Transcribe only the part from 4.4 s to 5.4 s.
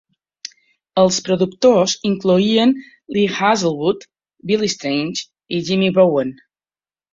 Billy Strange